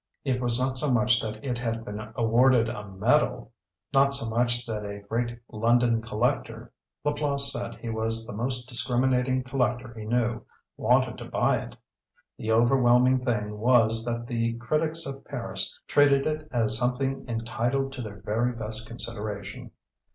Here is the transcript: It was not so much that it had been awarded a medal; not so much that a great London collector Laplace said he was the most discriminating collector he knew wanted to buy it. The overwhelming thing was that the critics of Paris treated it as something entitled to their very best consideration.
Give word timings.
It 0.25 0.41
was 0.41 0.59
not 0.59 0.79
so 0.79 0.91
much 0.91 1.21
that 1.21 1.45
it 1.45 1.59
had 1.59 1.85
been 1.85 1.99
awarded 2.15 2.67
a 2.69 2.87
medal; 2.87 3.51
not 3.93 4.15
so 4.15 4.27
much 4.31 4.65
that 4.65 4.83
a 4.83 4.99
great 5.07 5.37
London 5.47 6.01
collector 6.01 6.73
Laplace 7.03 7.51
said 7.53 7.75
he 7.75 7.89
was 7.89 8.25
the 8.25 8.35
most 8.35 8.67
discriminating 8.67 9.43
collector 9.43 9.93
he 9.93 10.05
knew 10.05 10.43
wanted 10.75 11.19
to 11.19 11.25
buy 11.25 11.57
it. 11.57 11.75
The 12.39 12.51
overwhelming 12.51 13.23
thing 13.23 13.59
was 13.59 14.03
that 14.05 14.25
the 14.25 14.55
critics 14.57 15.05
of 15.05 15.23
Paris 15.23 15.79
treated 15.85 16.25
it 16.25 16.47
as 16.51 16.79
something 16.79 17.23
entitled 17.27 17.91
to 17.93 18.01
their 18.01 18.21
very 18.21 18.53
best 18.53 18.87
consideration. 18.87 19.69